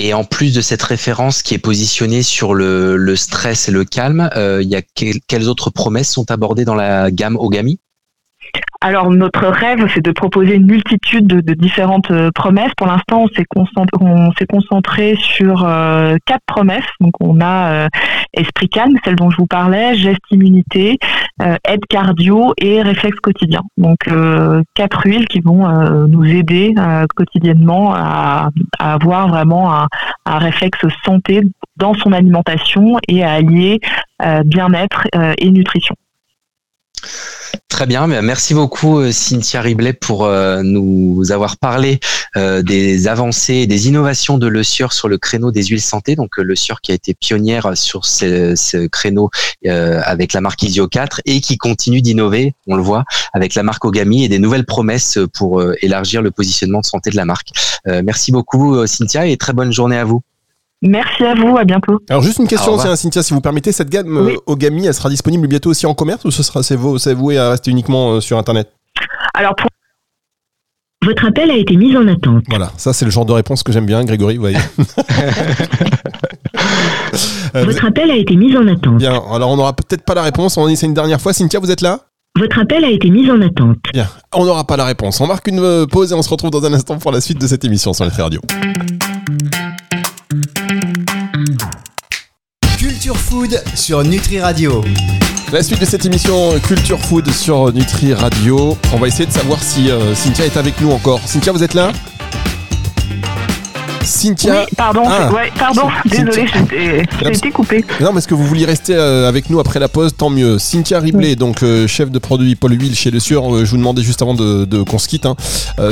Et 0.00 0.14
en 0.14 0.22
plus 0.22 0.54
de 0.54 0.60
cette 0.60 0.82
référence 0.82 1.42
qui 1.42 1.54
est 1.54 1.58
positionnée 1.58 2.22
sur 2.22 2.54
le, 2.54 3.16
stress 3.16 3.68
et 3.68 3.72
le 3.72 3.84
calme, 3.84 4.30
euh, 4.36 4.62
il 4.62 4.68
y 4.68 4.76
a 4.76 4.82
quelles 4.82 5.48
autres 5.48 5.70
promesses 5.70 6.12
sont 6.12 6.30
abordées 6.30 6.64
dans 6.64 6.76
la 6.76 7.10
gamme 7.10 7.36
Ogami 7.36 7.80
alors 8.80 9.10
notre 9.10 9.44
rêve, 9.48 9.90
c'est 9.92 10.04
de 10.04 10.12
proposer 10.12 10.54
une 10.54 10.66
multitude 10.66 11.26
de, 11.26 11.54
différentes 11.54 12.12
euh, 12.12 12.30
promesses. 12.32 12.70
Pour 12.76 12.86
l'instant, 12.86 13.24
on 13.24 13.28
s'est 13.28 13.44
concentré, 13.44 13.98
on 14.00 14.30
s'est 14.38 14.46
concentré 14.46 15.16
sur 15.16 15.64
euh, 15.64 16.16
quatre 16.26 16.44
promesses. 16.46 16.86
Donc 17.00 17.12
on 17.18 17.40
a 17.40 17.72
euh, 17.72 17.88
esprit 18.34 18.68
calme, 18.68 18.96
celle 19.04 19.16
dont 19.16 19.30
je 19.30 19.36
vous 19.36 19.48
parlais, 19.48 19.96
geste 19.96 20.20
immunité, 20.30 20.98
aide 21.40 21.84
cardio 21.88 22.52
et 22.56 22.82
réflexe 22.82 23.18
quotidien. 23.20 23.62
Donc 23.76 23.98
quatre 24.74 25.06
huiles 25.06 25.26
qui 25.28 25.40
vont 25.40 25.68
nous 26.08 26.24
aider 26.24 26.74
quotidiennement 27.14 27.94
à, 27.94 28.50
avoir 28.80 29.28
vraiment 29.28 29.72
un, 29.72 29.86
un, 30.26 30.38
réflexe 30.38 30.84
santé 31.04 31.42
dans 31.76 31.94
son 31.94 32.12
alimentation 32.12 32.98
et 33.06 33.22
à 33.22 33.34
allier 33.34 33.80
bien-être 34.44 35.06
et 35.38 35.50
nutrition. 35.50 35.94
Très 37.68 37.86
bien, 37.86 38.06
merci 38.06 38.54
beaucoup 38.54 38.98
euh, 38.98 39.12
Cynthia 39.12 39.60
Riblet 39.60 39.92
pour 39.92 40.24
euh, 40.24 40.62
nous 40.64 41.30
avoir 41.30 41.58
parlé 41.58 42.00
euh, 42.36 42.62
des 42.62 43.06
avancées 43.08 43.66
des 43.66 43.88
innovations 43.88 44.36
de 44.36 44.46
Le 44.46 44.64
Sieur 44.64 44.92
sur 44.92 45.06
le 45.06 45.16
créneau 45.16 45.52
des 45.52 45.64
huiles 45.64 45.80
santé. 45.80 46.16
Donc 46.16 46.38
Le 46.38 46.56
Sieur 46.56 46.80
qui 46.80 46.90
a 46.90 46.94
été 46.94 47.14
pionnière 47.14 47.76
sur 47.76 48.04
ce, 48.04 48.86
créneau 48.88 49.30
avec 49.64 50.32
la 50.32 50.40
marque 50.40 50.62
Isio 50.62 50.88
4 50.88 51.20
et 51.24 51.40
qui 51.40 51.56
continue 51.56 52.02
d'innover, 52.02 52.54
on 52.66 52.74
le 52.74 52.82
voit, 52.82 53.04
avec 53.32 53.54
la 53.54 53.62
marque 53.62 53.84
Ogami 53.84 54.24
et 54.24 54.28
des 54.28 54.38
nouvelles 54.38 54.66
promesses 54.66 55.18
pour 55.34 55.62
élargir 55.80 56.22
le 56.22 56.30
positionnement 56.30 56.80
de 56.80 56.86
santé 56.86 57.10
de 57.10 57.16
la 57.16 57.24
marque. 57.24 57.50
merci 57.86 58.32
beaucoup 58.32 58.86
Cynthia 58.86 59.26
et 59.26 59.36
très 59.36 59.52
bonne 59.52 59.72
journée 59.72 59.98
à 59.98 60.04
vous. 60.04 60.22
Merci 60.82 61.24
à 61.24 61.34
vous, 61.34 61.56
à 61.56 61.64
bientôt. 61.64 61.98
Alors 62.08 62.22
juste 62.22 62.38
une 62.38 62.46
question, 62.46 62.78
Cynthia, 62.78 63.22
si 63.22 63.34
vous 63.34 63.40
permettez, 63.40 63.72
cette 63.72 63.90
gamme 63.90 64.16
euh, 64.16 64.36
Ogami, 64.46 64.86
elle 64.86 64.94
sera 64.94 65.08
disponible 65.08 65.48
bientôt 65.48 65.70
aussi 65.70 65.86
en 65.86 65.94
commerce 65.94 66.24
ou 66.24 66.30
ce 66.30 66.42
sera 66.42 66.62
c'est 66.62 66.76
voué 66.76 67.38
à 67.38 67.50
rester 67.50 67.70
uniquement 67.70 68.12
euh, 68.12 68.20
sur 68.20 68.38
Internet? 68.38 68.72
Alors 69.34 69.54
pour 69.56 69.68
votre 71.04 71.26
appel 71.26 71.50
a 71.50 71.56
été 71.56 71.76
mis 71.76 71.96
en 71.96 72.06
attente. 72.08 72.42
Voilà, 72.48 72.72
ça 72.76 72.92
c'est 72.92 73.04
le 73.04 73.10
genre 73.10 73.24
de 73.24 73.32
réponse 73.32 73.62
que 73.62 73.72
j'aime 73.72 73.86
bien, 73.86 74.04
Grégory, 74.04 74.36
vous 74.36 74.42
voyez. 74.42 74.58
Euh, 77.54 77.64
Votre 77.64 77.86
appel 77.86 78.10
a 78.10 78.14
été 78.14 78.36
mis 78.36 78.54
en 78.58 78.66
attente. 78.68 78.98
Bien, 78.98 79.22
alors 79.32 79.50
on 79.50 79.56
n'aura 79.56 79.72
peut-être 79.72 80.04
pas 80.04 80.14
la 80.14 80.22
réponse, 80.22 80.58
on 80.58 80.68
essaie 80.68 80.84
une 80.84 80.92
dernière 80.92 81.18
fois. 81.18 81.32
Cynthia, 81.32 81.58
vous 81.58 81.70
êtes 81.70 81.80
là? 81.80 82.00
Votre 82.38 82.58
appel 82.58 82.84
a 82.84 82.90
été 82.90 83.08
mis 83.08 83.30
en 83.30 83.40
attente. 83.40 83.78
Bien, 83.94 84.06
on 84.34 84.44
n'aura 84.44 84.64
pas 84.64 84.76
la 84.76 84.84
réponse. 84.84 85.18
On 85.22 85.26
marque 85.26 85.48
une 85.48 85.86
pause 85.86 86.12
et 86.12 86.14
on 86.14 86.20
se 86.20 86.28
retrouve 86.28 86.50
dans 86.50 86.64
un 86.66 86.74
instant 86.74 86.98
pour 86.98 87.10
la 87.10 87.22
suite 87.22 87.40
de 87.40 87.46
cette 87.46 87.64
émission 87.64 87.94
sur 87.94 88.04
les 88.04 88.10
radio. 88.10 88.42
Food 93.28 93.62
sur 93.74 94.02
Nutri 94.04 94.40
Radio. 94.40 94.82
La 95.52 95.62
suite 95.62 95.80
de 95.80 95.84
cette 95.84 96.06
émission 96.06 96.58
Culture 96.60 96.98
Food 96.98 97.30
sur 97.30 97.70
Nutri 97.74 98.14
Radio. 98.14 98.78
On 98.94 98.96
va 98.96 99.06
essayer 99.06 99.26
de 99.26 99.32
savoir 99.32 99.62
si 99.62 99.90
euh, 99.90 100.14
Cynthia 100.14 100.46
est 100.46 100.56
avec 100.56 100.80
nous 100.80 100.90
encore. 100.90 101.20
Cynthia, 101.26 101.52
vous 101.52 101.62
êtes 101.62 101.74
là? 101.74 101.92
Cynthia. 104.02 104.60
Oui, 104.60 104.74
pardon, 104.74 105.02
ah. 105.06 105.30
pardon, 105.58 105.88
désolé, 106.06 106.46
j'ai 107.22 107.28
été 107.28 107.50
coupé. 107.50 107.84
Non, 108.00 108.12
mais 108.12 108.18
est-ce 108.18 108.28
que 108.28 108.34
vous 108.34 108.46
vouliez 108.46 108.64
rester 108.64 108.94
euh, 108.94 109.28
avec 109.28 109.50
nous 109.50 109.60
après 109.60 109.78
la 109.78 109.88
pause 109.88 110.14
Tant 110.16 110.30
mieux. 110.30 110.58
Cynthia 110.58 110.98
Riblet, 110.98 111.36
donc 111.36 111.62
euh, 111.62 111.86
chef 111.86 112.10
de 112.10 112.18
produit 112.18 112.56
Paul 112.56 112.72
Huile 112.72 112.94
chez 112.94 113.10
Le 113.10 113.20
Sieur, 113.20 113.44
je 113.62 113.70
vous 113.70 113.76
demandais 113.76 114.02
juste 114.02 114.22
avant 114.22 114.34
de, 114.34 114.82
qu'on 114.84 114.98
se 114.98 115.06
quitte 115.06 115.26
hein, 115.26 115.36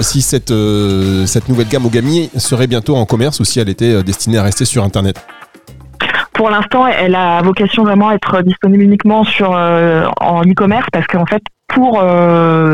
si 0.01 0.23
cette, 0.23 0.55
cette 1.27 1.49
nouvelle 1.51 1.69
gamme 1.69 1.85
Ogami 1.85 2.31
serait 2.39 2.67
bientôt 2.67 2.97
en 2.97 3.05
commerce 3.05 3.41
ou 3.41 3.45
si 3.45 3.61
elle 3.61 3.69
était 3.69 4.03
destinée 4.03 4.39
à 4.39 4.43
rester 4.43 4.65
sur 4.65 4.83
Internet. 4.83 5.19
Pour 6.37 6.51
l'instant, 6.51 6.87
elle 6.87 7.15
a 7.15 7.41
vocation 7.41 7.83
vraiment 7.83 8.11
à 8.11 8.15
être 8.15 8.43
disponible 8.43 8.83
uniquement 8.83 9.25
sur 9.25 9.51
en 9.51 10.43
e-commerce 10.43 10.87
parce 10.93 11.07
qu'en 11.07 11.25
fait, 11.25 11.43
pour 11.67 12.03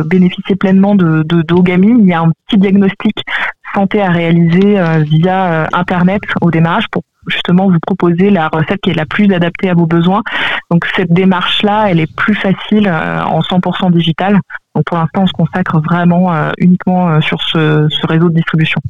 bénéficier 0.05 0.57
pleinement 0.57 0.97
de, 0.97 1.23
de 1.23 1.43
d'Ogami, 1.43 1.95
il 2.01 2.09
y 2.09 2.13
a 2.13 2.21
un 2.21 2.33
petit 2.47 2.59
diagnostic 2.59 3.15
santé 3.73 4.03
à 4.03 4.11
réaliser 4.11 4.83
via 5.05 5.69
Internet 5.73 6.23
au 6.41 6.51
démarrage 6.51 6.89
pour 6.91 7.05
justement 7.29 7.71
vous 7.71 7.79
proposer 7.81 8.31
la 8.31 8.49
recette 8.49 8.81
qui 8.83 8.91
est 8.91 8.95
la 8.95 9.07
plus 9.07 9.33
adaptée 9.33 9.71
à 9.71 9.75
vos 9.75 9.87
besoins. 9.87 10.23
Donc 10.71 10.85
cette 10.97 11.13
démarche-là, 11.13 11.87
elle 11.89 12.01
est 12.01 12.13
plus 12.17 12.35
facile 12.35 12.89
en 12.91 13.41
100% 13.41 13.93
digital. 13.93 14.41
Donc 14.75 14.85
pour 14.87 14.97
l'instant, 14.97 15.23
on 15.23 15.27
se 15.27 15.33
consacre 15.33 15.81
vraiment 15.81 16.33
euh, 16.33 16.51
uniquement 16.59 17.11
euh, 17.11 17.21
sur 17.21 17.43
ce, 17.43 17.89
ce, 17.91 18.07
réseau 18.07 18.31
de 18.31 18.35
distribution. 18.35 18.81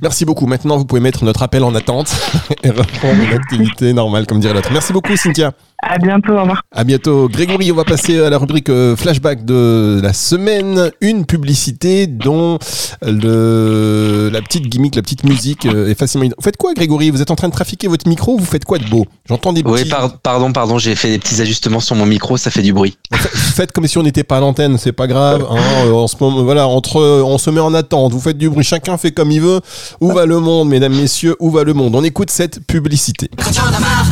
Merci 0.00 0.24
beaucoup. 0.24 0.46
Maintenant, 0.46 0.76
vous 0.76 0.84
pouvez 0.84 1.00
mettre 1.00 1.24
notre 1.24 1.42
appel 1.42 1.64
en 1.64 1.74
attente 1.74 2.14
et 2.62 2.70
reprendre 2.70 3.22
l'activité 3.30 3.92
normale, 3.92 4.26
comme 4.26 4.38
dirait 4.38 4.54
l'autre. 4.54 4.70
Merci 4.72 4.92
beaucoup, 4.92 5.16
Cynthia. 5.16 5.52
À 5.84 5.98
bientôt, 5.98 6.32
au 6.32 6.40
revoir. 6.40 6.62
À 6.70 6.84
bientôt. 6.84 7.28
Grégory, 7.28 7.72
on 7.72 7.74
va 7.74 7.84
passer 7.84 8.20
à 8.20 8.30
la 8.30 8.38
rubrique 8.38 8.68
euh, 8.68 8.94
flashback 8.94 9.44
de 9.44 10.00
la 10.00 10.12
semaine. 10.12 10.92
Une 11.00 11.26
publicité 11.26 12.06
dont 12.06 12.58
le, 13.02 14.30
la 14.32 14.40
petite 14.42 14.68
gimmick, 14.68 14.94
la 14.94 15.02
petite 15.02 15.24
musique 15.24 15.66
est 15.66 15.98
facilement... 15.98 16.28
Vous 16.36 16.42
faites 16.42 16.56
quoi, 16.56 16.72
Grégory? 16.72 17.10
Vous 17.10 17.20
êtes 17.20 17.32
en 17.32 17.36
train 17.36 17.48
de 17.48 17.52
trafiquer 17.52 17.88
votre 17.88 18.08
micro? 18.08 18.38
Vous 18.38 18.44
faites 18.44 18.64
quoi 18.64 18.78
de 18.78 18.84
beau? 18.84 19.06
J'entends 19.28 19.52
des 19.52 19.64
petits... 19.64 19.82
Oui, 19.82 19.92
pardon, 20.22 20.52
pardon, 20.52 20.78
j'ai 20.78 20.94
fait 20.94 21.10
des 21.10 21.18
petits 21.18 21.40
ajustements 21.42 21.80
sur 21.80 21.96
mon 21.96 22.06
micro, 22.06 22.36
ça 22.36 22.52
fait 22.52 22.62
du 22.62 22.72
bruit. 22.72 22.96
Faites 23.12 23.72
comme 23.72 23.86
si 23.88 23.98
on 23.98 24.04
n'était 24.04 24.24
pas 24.24 24.36
à 24.36 24.40
l'antenne, 24.40 24.78
c'est 24.78 24.92
pas 24.92 25.08
grave. 25.08 25.44
Hein, 25.50 25.90
en 25.92 26.06
ce 26.06 26.14
moment, 26.20 26.44
voilà, 26.44 26.68
entre, 26.68 27.22
on 27.24 27.38
se 27.38 27.50
met 27.50 27.60
en 27.60 27.74
attente. 27.74 28.12
Vous 28.12 28.20
faites 28.20 28.38
du 28.38 28.48
bruit, 28.48 28.64
chacun 28.64 28.96
fait 28.96 29.10
comme 29.10 29.32
il 29.32 29.40
veut. 29.40 29.60
Où 30.00 30.12
va 30.12 30.26
le 30.26 30.38
monde, 30.38 30.68
mesdames, 30.68 30.94
messieurs? 30.94 31.34
Où 31.40 31.50
va 31.50 31.64
le 31.64 31.74
monde? 31.74 31.94
On 31.96 32.04
écoute 32.04 32.30
cette 32.30 32.64
publicité. 32.66 33.28
Quand 33.36 33.50
y 33.50 33.60
en 33.60 33.66
a 33.66 33.80
marre, 33.80 34.06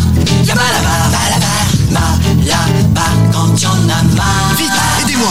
y 0.45 0.51
a 0.51 0.55
Malabar, 0.55 0.81
Malabar, 0.83 1.00
Vite, 3.61 4.71
aidez-moi. 5.03 5.29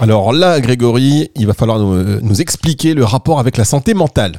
Alors 0.00 0.32
là, 0.32 0.60
Grégory, 0.60 1.30
il 1.36 1.46
va 1.46 1.52
falloir 1.52 1.78
nous, 1.78 2.20
nous 2.22 2.40
expliquer 2.40 2.94
le 2.94 3.04
rapport 3.04 3.38
avec 3.38 3.58
la 3.58 3.66
santé 3.66 3.92
mentale. 3.92 4.38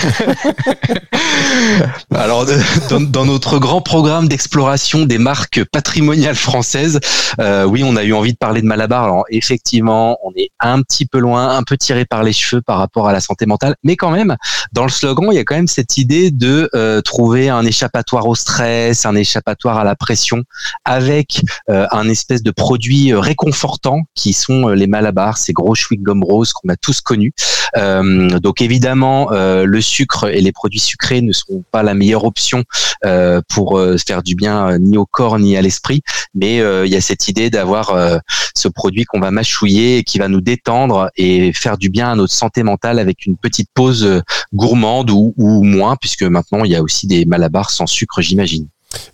Alors, 2.14 2.46
dans, 2.88 3.24
notre 3.24 3.58
grand 3.58 3.80
programme 3.80 4.28
d'exploration 4.28 5.04
des 5.04 5.18
marques 5.18 5.64
patrimoniales 5.64 6.36
françaises, 6.36 7.00
euh, 7.40 7.64
oui, 7.64 7.82
on 7.84 7.96
a 7.96 8.04
eu 8.04 8.12
envie 8.12 8.32
de 8.32 8.38
parler 8.38 8.62
de 8.62 8.66
Malabar. 8.66 9.04
Alors, 9.04 9.24
effectivement, 9.30 10.18
on 10.24 10.32
est 10.36 10.50
un 10.60 10.82
petit 10.82 11.06
peu 11.06 11.18
loin, 11.18 11.56
un 11.56 11.62
peu 11.62 11.76
tiré 11.76 12.04
par 12.04 12.22
les 12.22 12.32
cheveux 12.32 12.62
par 12.62 12.78
rapport 12.78 13.08
à 13.08 13.12
la 13.12 13.20
santé 13.20 13.46
mentale, 13.46 13.74
mais 13.82 13.96
quand 13.96 14.10
même, 14.10 14.36
dans 14.72 14.84
le 14.84 14.90
slogan, 14.90 15.28
il 15.30 15.36
y 15.36 15.38
a 15.38 15.44
quand 15.44 15.56
même 15.56 15.68
cette 15.68 15.96
idée 15.96 16.30
de 16.30 16.68
euh, 16.74 17.00
trouver 17.00 17.48
un 17.48 17.64
échappatoire 17.64 18.26
au 18.26 18.34
stress, 18.34 19.06
un 19.06 19.14
échappatoire 19.14 19.78
à 19.78 19.84
la 19.84 19.94
pression, 19.94 20.42
avec 20.84 21.42
euh, 21.68 21.86
un 21.90 22.08
espèce 22.08 22.42
de 22.42 22.50
produit 22.50 23.14
réconfortant 23.14 24.02
qui 24.14 24.32
sont 24.32 24.68
les 24.68 24.86
Malabar, 24.86 25.38
ces 25.38 25.52
gros 25.52 25.74
chewing-gum 25.74 26.24
roses 26.24 26.52
qu'on 26.52 26.68
a 26.68 26.76
tous 26.76 27.00
connus. 27.00 27.32
donc 27.74 28.60
évidemment, 28.60 29.30
le 29.30 29.80
sucre 29.90 30.28
et 30.28 30.40
les 30.40 30.52
produits 30.52 30.80
sucrés 30.80 31.20
ne 31.20 31.32
sont 31.32 31.64
pas 31.70 31.82
la 31.82 31.94
meilleure 31.94 32.24
option 32.24 32.64
euh, 33.04 33.40
pour 33.48 33.78
euh, 33.78 33.96
faire 33.98 34.22
du 34.22 34.34
bien 34.34 34.70
euh, 34.70 34.78
ni 34.78 34.96
au 34.96 35.06
corps 35.06 35.38
ni 35.38 35.56
à 35.56 35.62
l'esprit, 35.62 36.02
mais 36.34 36.58
il 36.58 36.90
y 36.90 36.96
a 36.96 37.00
cette 37.00 37.28
idée 37.28 37.50
d'avoir 37.50 38.20
ce 38.54 38.68
produit 38.68 39.04
qu'on 39.04 39.20
va 39.20 39.30
mâchouiller 39.30 39.98
et 39.98 40.04
qui 40.04 40.18
va 40.18 40.28
nous 40.28 40.40
détendre 40.40 41.10
et 41.16 41.52
faire 41.52 41.76
du 41.76 41.88
bien 41.90 42.12
à 42.12 42.14
notre 42.14 42.32
santé 42.32 42.62
mentale 42.62 42.98
avec 42.98 43.26
une 43.26 43.36
petite 43.36 43.68
pause 43.74 44.22
gourmande 44.52 45.10
ou, 45.10 45.34
ou 45.36 45.62
moins, 45.64 45.96
puisque 45.96 46.22
maintenant 46.22 46.64
il 46.64 46.70
y 46.70 46.76
a 46.76 46.82
aussi 46.82 47.06
des 47.06 47.24
malabars 47.24 47.70
sans 47.70 47.86
sucre, 47.86 48.20
j'imagine. 48.20 48.68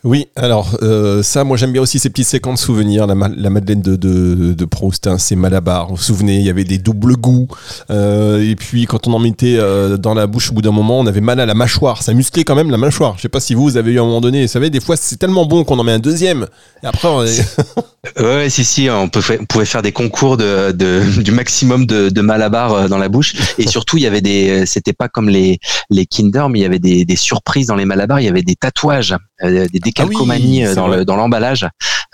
Oui, 0.05 0.29
alors 0.37 0.79
euh, 0.83 1.23
ça, 1.23 1.45
moi 1.45 1.57
j'aime 1.57 1.73
bien 1.73 1.83
aussi 1.83 1.99
ces 1.99 2.11
petites 2.11 2.29
séquences 2.29 2.63
souvenirs. 2.63 3.07
La, 3.07 3.15
Madeleine 3.15 3.83
de, 3.83 3.97
de, 3.97 4.53
de 4.53 4.65
Proust, 4.65 5.07
hein, 5.07 5.19
c'est 5.19 5.37
Malabar. 5.37 5.89
Vous 5.89 5.97
vous 5.97 6.03
souvenez, 6.03 6.37
il 6.37 6.45
y 6.45 6.51
avait 6.51 6.65
des 6.65 6.79
doubles 6.79 7.17
goûts. 7.17 7.49
Euh, 7.91 8.43
et 8.43 8.57
puis 8.57 8.87
quand 8.87 9.07
on 9.07 9.13
en 9.13 9.19
mettait 9.19 9.57
euh, 9.59 9.97
dans 9.97 10.15
la 10.15 10.27
bouche 10.27 10.51
au 10.51 10.55
bout 10.55 10.63
d'un 10.63 10.71
moment, 10.71 11.01
on 11.01 11.07
avait 11.07 11.21
mal 11.21 11.41
à 11.41 11.47
la 11.47 11.55
mâchoire. 11.55 12.03
Ça 12.03 12.15
musclait 12.15 12.45
quand 12.45 12.55
même 12.55 12.71
la 12.71 12.79
mâchoire. 12.79 13.15
Je 13.17 13.23
sais 13.23 13.29
pas 13.29 13.41
si 13.41 13.55
vous, 13.55 13.77
avez 13.77 13.93
eu 13.93 13.99
à 13.99 14.03
un 14.03 14.07
moment 14.07 14.21
donné. 14.21 14.43
Vous 14.43 14.53
savez, 14.53 14.71
des 14.71 14.81
fois 14.81 14.97
c'est 14.97 15.17
tellement 15.17 15.45
bon 15.45 15.65
qu'on 15.65 15.79
en 15.79 15.85
met 15.85 15.93
un 15.93 15.99
deuxième. 15.99 16.47
Et 16.83 16.87
après, 16.87 17.09
on 17.09 17.25
ouais, 18.19 18.49
si, 18.49 18.65
si, 18.65 18.89
on, 18.91 19.09
peut 19.09 19.23
on 19.41 19.45
pouvait 19.45 19.65
faire 19.65 19.83
des 19.83 19.93
concours 19.93 20.37
de, 20.37 20.73
de 20.73 21.03
du 21.23 21.33
maximum 21.33 21.87
de, 21.87 22.09
de 22.09 22.21
Malabar 22.21 22.73
euh, 22.73 22.89
dans 22.89 22.99
la 22.99 23.09
bouche. 23.09 23.35
Et 23.59 23.67
surtout, 23.67 23.97
il 23.97 24.03
y 24.03 24.07
avait 24.07 24.21
des. 24.21 24.67
C'était 24.67 24.93
pas 24.93 25.09
comme 25.09 25.29
les, 25.29 25.59
les 25.91 26.07
Kinder, 26.07 26.49
mais 26.49 26.61
il 26.61 26.63
y 26.63 26.67
avait 26.67 26.79
des, 26.79 27.05
des 27.05 27.17
surprises 27.17 27.67
dans 27.67 27.77
les 27.77 27.85
Malabars. 27.85 28.21
Il 28.21 28.27
y 28.27 28.29
avait 28.29 28.43
des 28.43 28.57
tatouages 28.57 29.17
des 29.43 29.69
décalcomanies 29.69 30.65
ah 30.65 30.75
dans, 30.75 30.89
le, 30.89 31.05
dans 31.05 31.17
l'emballage, 31.17 31.67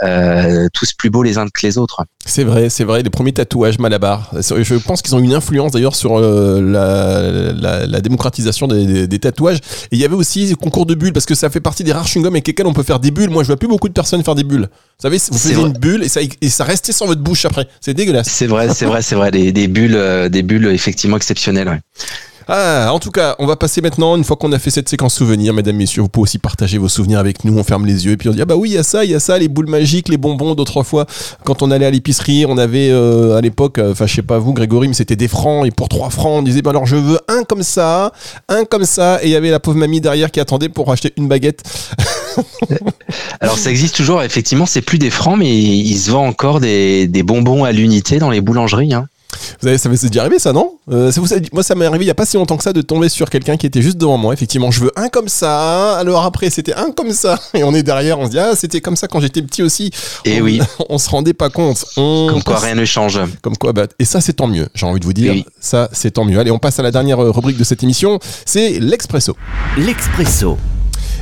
euh, 0.03 0.69
tous 0.73 0.93
plus 0.93 1.11
beaux 1.11 1.23
les 1.23 1.39
uns 1.39 1.47
que 1.47 1.67
les 1.67 1.79
autres. 1.79 2.05
C'est 2.25 2.45
vrai, 2.45 2.69
c'est 2.69 2.85
vrai, 2.85 3.03
les 3.03 3.11
premiers 3.11 3.33
tatouages 3.33 3.79
Malabar. 3.79 4.31
Je 4.35 4.75
pense 4.77 5.03
qu'ils 5.03 5.15
ont 5.15 5.19
une 5.19 5.35
influence 5.35 5.73
d'ailleurs 5.73 5.95
sur 5.95 6.19
euh, 6.19 6.61
la, 6.61 7.87
la, 7.87 8.01
démocratisation 8.01 8.67
des, 8.67 9.07
des, 9.07 9.19
tatouages. 9.19 9.59
Et 9.59 9.97
il 9.97 9.99
y 9.99 10.05
avait 10.05 10.15
aussi 10.15 10.47
le 10.47 10.57
concours 10.57 10.87
de 10.87 10.95
bulles, 10.95 11.13
parce 11.13 11.27
que 11.27 11.35
ça 11.35 11.51
fait 11.51 11.61
partie 11.61 11.85
des 11.85 11.93
rares 11.93 12.07
chewing-gums 12.07 12.29
avec 12.29 12.47
lesquels 12.47 12.67
on 12.67 12.73
peut 12.73 12.83
faire 12.83 13.01
des 13.01 13.11
bulles. 13.11 13.31
Moi, 13.31 13.43
je 13.43 13.49
vois 13.49 13.57
plus 13.57 13.69
beaucoup 13.69 13.89
de 13.89 13.95
personnes 13.95 14.23
faire 14.25 14.35
des 14.35 14.45
bulles. 14.45 14.69
Vous 14.71 15.03
savez, 15.03 15.19
vous 15.31 15.39
faisiez 15.39 15.57
une 15.57 15.73
bulle 15.73 16.03
et 16.03 16.09
ça, 16.09 16.21
et 16.23 16.49
ça 16.49 16.65
restait 16.65 16.93
sur 16.93 17.07
votre 17.07 17.21
bouche 17.21 17.45
après. 17.45 17.67
C'est 17.81 17.95
dégueulasse. 17.95 18.29
C'est 18.29 18.47
vrai, 18.47 18.73
c'est 18.75 18.87
vrai, 18.87 19.03
c'est 19.03 19.15
vrai. 19.15 19.31
Des, 19.31 19.53
des 19.53 19.69
bulles, 19.69 19.97
euh, 19.97 20.29
des 20.29 20.43
bulles 20.43 20.67
effectivement 20.67 21.17
exceptionnelles. 21.17 21.69
Ouais. 21.69 21.81
Ah, 22.49 22.91
en 22.93 22.99
tout 22.99 23.11
cas, 23.11 23.37
on 23.39 23.47
va 23.47 23.57
passer 23.57 23.81
maintenant, 23.81 24.17
une 24.17 24.25
fois 24.25 24.37
qu'on 24.37 24.53
a 24.53 24.59
fait 24.59 24.71
cette 24.71 24.89
séquence 24.89 25.15
souvenir, 25.15 25.55
mesdames, 25.55 25.77
messieurs, 25.77 26.03
vous 26.03 26.09
pouvez 26.09 26.25
aussi 26.25 26.39
partager 26.39 26.79
vos 26.79 26.89
souvenirs 26.89 27.19
avec 27.19 27.45
nous, 27.45 27.57
on 27.59 27.65
ferme 27.65 27.87
les 27.87 28.07
yeux 28.07 28.13
et 28.13 28.17
puis 28.17 28.29
on 28.29 28.33
dit, 28.33 28.43
ah 28.43 28.45
bah 28.45 28.57
oui, 28.57 28.71
il 28.71 28.75
y 28.75 28.79
a 28.79 28.83
ça, 28.83 29.05
il 29.05 29.11
y 29.11 29.15
a 29.15 29.21
ça, 29.21 29.39
les 29.39 29.49
boules 29.49 29.69
magiques, 29.69 30.09
les 30.09 30.17
bonbons 30.17 30.55
d'autrefois. 30.55 31.07
Quand 31.45 31.63
on 31.63 31.71
allait 31.71 31.87
à 31.87 31.91
l'épicerie, 31.91 32.45
on 32.47 32.59
avait 32.59 32.91
euh, 32.91 33.37
à 33.37 33.41
l'époque, 33.41 33.79
euh, 33.79 33.93
enfin 33.93 34.07
je 34.07 34.15
sais 34.15 34.23
pas 34.23 34.39
vous, 34.39 34.53
Grégory, 34.53 34.89
mais 34.89 34.95
c'était 34.95 35.17
des 35.17 35.29
francs 35.29 35.67
et 35.67 35.71
pour 35.71 35.89
3 35.89 36.11
francs, 36.11 36.39
on 36.39 36.43
disait, 36.43 36.63
bah 36.63 36.71
alors 36.71 36.87
je 36.87 36.97
veux 36.97 37.19
un 37.29 37.45
comme 37.45 37.63
ça, 37.63 38.13
un 38.49 38.65
comme 38.65 38.85
ça, 38.85 39.23
et 39.23 39.27
il 39.27 39.31
y 39.31 39.37
avait 39.37 39.51
la 39.51 39.61
pauvre 39.61 39.79
mamie 39.79 40.01
derrière 40.01 40.31
qui 40.31 40.41
attendait 40.41 40.69
pour 40.69 40.91
acheter 40.91 41.13
une 41.17 41.29
baguette. 41.29 41.63
alors 43.41 43.59
ça 43.59 43.71
existe 43.71 43.97
toujours, 43.97 44.23
effectivement, 44.23 44.67
c'est 44.67 44.83
plus 44.83 44.99
des 44.99 45.11
francs, 45.11 45.39
mais 45.39 45.55
il 45.55 45.97
se 45.97 46.11
vend 46.11 46.27
encore 46.27 46.61
des, 46.61 47.07
des 47.07 47.23
bonbons 47.23 47.65
à 47.65 47.73
l'unité 47.73 48.19
dans 48.19 48.31
les 48.31 48.41
boulangeries. 48.41 48.95
Hein. 48.95 49.07
Vous 49.61 49.67
savez, 49.67 49.79
ça 49.79 49.89
m'est 49.89 50.03
déjà 50.03 50.23
arrivé 50.23 50.39
ça, 50.39 50.53
non? 50.53 50.79
Euh, 50.91 51.11
vous, 51.17 51.27
Moi, 51.53 51.63
ça 51.63 51.75
m'est 51.75 51.87
arrivé 51.87 52.05
il 52.05 52.07
n'y 52.07 52.11
a 52.11 52.15
pas 52.15 52.27
si 52.27 52.37
longtemps 52.37 52.57
que 52.57 52.65
ça 52.65 52.73
de 52.73 52.83
tomber 52.83 53.09
sur 53.09 53.31
quelqu'un 53.31 53.57
qui 53.57 53.67
était 53.67 53.83
juste 53.83 53.99
devant 53.99 54.19
moi. 54.19 54.33
Effectivement, 54.33 54.71
je 54.71 54.81
veux 54.81 54.93
un 54.97 55.09
comme 55.09 55.29
ça. 55.29 55.97
Alors 55.99 56.25
après, 56.25 56.51
c'était 56.51 56.75
un 56.75 56.91
comme 56.91 57.13
ça. 57.13 57.39
Et 57.55 57.65
on 57.65 57.75
est 57.75 57.83
derrière, 57.83 58.19
on 58.19 58.27
se 58.27 58.31
dit, 58.31 58.39
ah, 58.39 58.55
c'était 58.57 58.81
comme 58.81 58.97
ça 58.97 59.09
quand 59.09 59.21
j'étais 59.21 59.43
petit 59.43 59.63
aussi. 59.63 59.91
Et 60.25 60.41
on, 60.41 60.45
oui. 60.45 60.61
On 60.89 60.99
se 60.99 61.09
rendait 61.09 61.33
pas 61.33 61.51
compte. 61.51 61.85
comme 61.95 62.43
quoi, 62.43 62.59
rien 62.59 62.75
ne 62.75 62.85
change. 62.85 63.21
Comme 63.41 63.57
quoi, 63.57 63.73
bah, 63.73 63.87
et 63.99 64.05
ça, 64.05 64.21
c'est 64.21 64.35
tant 64.35 64.47
mieux. 64.47 64.69
J'ai 64.75 64.87
envie 64.87 65.01
de 65.01 65.05
vous 65.05 65.13
dire, 65.13 65.35
ça, 65.61 65.89
c'est 65.93 66.13
tant 66.13 66.25
mieux. 66.25 66.39
Allez, 66.39 66.51
on 66.51 66.59
passe 66.59 66.79
à 66.79 66.83
la 66.83 66.91
dernière 66.91 67.19
rubrique 67.19 67.59
de 67.59 67.65
cette 67.65 67.83
émission. 67.83 68.19
C'est 68.45 68.79
l'expresso. 68.81 69.37
L'expresso. 69.77 70.59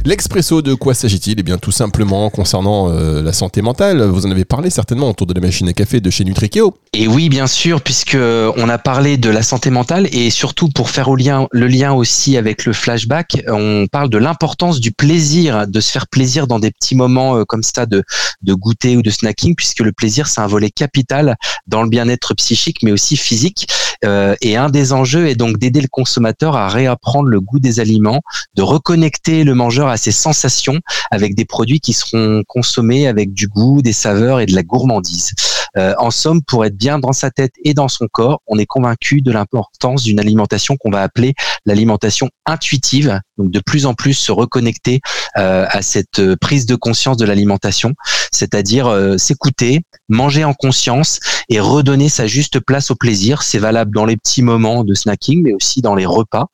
L'expresso, 0.04 0.62
de 0.62 0.75
quoi 0.75 0.94
s'agit-il? 0.94 1.38
Eh 1.38 1.42
bien, 1.42 1.59
tout 1.59 1.73
simplement 1.73 2.30
concernant 2.30 2.90
euh, 2.90 3.23
la 3.23 3.32
santé 3.32 3.62
mentale. 3.62 4.02
Vous 4.02 4.26
en 4.26 4.30
avez 4.30 4.44
parlé 4.44 4.70
certainement 4.70 5.11
autour 5.11 5.26
de 5.26 5.35
la 5.35 5.40
machine 5.40 5.68
à 5.68 5.73
café 5.73 6.00
de 6.00 6.11
chez 6.11 6.25
Nutrikeo. 6.25 6.75
Et 6.92 7.06
oui, 7.06 7.28
bien 7.28 7.47
sûr, 7.47 7.82
puisque 7.82 8.16
on 8.16 8.68
a 8.68 8.78
parlé 8.78 9.16
de 9.16 9.30
la 9.30 9.42
santé 9.42 9.70
mentale 9.70 10.09
et 10.12 10.30
surtout 10.30 10.68
pour 10.68 10.90
faire 10.90 11.11
le 11.11 11.66
lien 11.66 11.92
aussi 11.92 12.37
avec 12.37 12.64
le 12.64 12.73
flashback, 12.73 13.42
on 13.49 13.87
parle 13.90 14.11
de 14.11 14.18
l'importance 14.18 14.80
du 14.80 14.92
plaisir, 14.92 15.66
de 15.66 15.80
se 15.80 15.90
faire 15.90 16.09
plaisir 16.09 16.47
dans 16.47 16.59
des 16.59 16.70
petits 16.70 16.94
moments 16.94 17.37
euh, 17.37 17.44
comme 17.44 17.62
ça 17.62 17.87
de, 17.87 18.02
goûter 18.47 18.97
ou 18.97 19.02
de 19.02 19.11
snacking, 19.11 19.54
puisque 19.54 19.80
le 19.80 19.92
plaisir, 19.92 20.26
c'est 20.26 20.40
un 20.40 20.47
volet 20.47 20.70
capital 20.70 21.37
dans 21.66 21.82
le 21.82 21.88
bien-être 21.88 22.35
psychique, 22.35 22.82
mais 22.82 22.92
aussi 22.92 23.16
physique. 23.16 23.68
Euh, 24.04 24.35
et 24.40 24.56
un 24.56 24.70
des 24.70 24.92
enjeux 24.92 25.28
est 25.28 25.35
donc 25.35 25.59
d'aider 25.59 25.80
le 25.80 25.88
consommateur 25.88 26.56
à 26.56 26.68
réapprendre 26.68 27.28
le 27.28 27.40
goût 27.40 27.59
des 27.59 27.80
aliments, 27.80 28.20
de 28.54 28.62
reconnecter 28.62 29.44
le 29.44 29.54
mangeur 29.54 29.80
à 29.89 29.97
ses 29.97 30.13
sensations 30.13 30.79
avec 31.11 31.35
des 31.35 31.45
produits 31.45 31.81
qui 31.81 31.93
seront 31.93 32.43
consommés 32.47 33.07
avec 33.07 33.33
du 33.33 33.49
goût, 33.49 33.83
des 33.83 33.93
saveurs 33.93 34.41
et 34.41 34.47
de 34.47 34.55
la 34.55 34.63
gourmandise. 34.63 35.33
Euh, 35.77 35.95
en 35.99 36.11
somme, 36.11 36.43
pour 36.43 36.65
être 36.65 36.77
bien 36.77 36.99
dans 36.99 37.13
sa 37.13 37.31
tête 37.31 37.53
et 37.65 37.75
dans 37.75 37.89
son 37.89 38.07
corps, 38.11 38.41
on 38.47 38.59
est 38.59 38.67
convaincu 38.67 39.23
de 39.23 39.31
l'importance 39.31 40.03
d'une 40.03 40.19
alimentation 40.19 40.77
qu'on 40.77 40.91
va 40.91 41.03
appeler 41.03 41.35
l'alimentation 41.65 42.29
intuitive. 42.47 43.21
Donc 43.40 43.50
de 43.50 43.61
plus 43.61 43.87
en 43.87 43.94
plus 43.94 44.14
se 44.14 44.32
reconnecter 44.32 45.00
euh, 45.38 45.66
à 45.68 45.82
cette 45.82 46.35
prise 46.37 46.66
de 46.66 46.75
conscience 46.75 47.16
de 47.16 47.25
l'alimentation, 47.25 47.94
c'est-à-dire 48.32 48.87
euh, 48.87 49.16
s'écouter, 49.16 49.80
manger 50.09 50.44
en 50.44 50.52
conscience 50.52 51.20
et 51.49 51.59
redonner 51.59 52.09
sa 52.09 52.26
juste 52.26 52.61
place 52.61 52.90
au 52.90 52.94
plaisir. 52.94 53.42
C'est 53.42 53.59
valable 53.59 53.94
dans 53.94 54.04
les 54.04 54.16
petits 54.16 54.42
moments 54.42 54.85
de 54.85 54.94
snacking, 54.94 55.42
mais 55.42 55.54
aussi 55.54 55.80
dans 55.80 55.94
les 55.94 56.06
repas. 56.06 56.47